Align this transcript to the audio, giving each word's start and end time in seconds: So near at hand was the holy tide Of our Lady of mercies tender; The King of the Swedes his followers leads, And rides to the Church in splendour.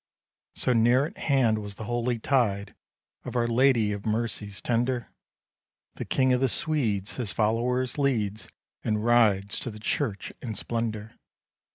So 0.55 0.73
near 0.73 1.05
at 1.05 1.19
hand 1.19 1.59
was 1.59 1.75
the 1.75 1.83
holy 1.83 2.17
tide 2.17 2.73
Of 3.23 3.35
our 3.35 3.47
Lady 3.47 3.91
of 3.91 4.03
mercies 4.03 4.59
tender; 4.59 5.09
The 5.93 6.05
King 6.05 6.33
of 6.33 6.41
the 6.41 6.49
Swedes 6.49 7.17
his 7.17 7.31
followers 7.31 7.99
leads, 7.99 8.47
And 8.83 9.05
rides 9.05 9.59
to 9.59 9.69
the 9.69 9.77
Church 9.79 10.33
in 10.41 10.55
splendour. 10.55 11.11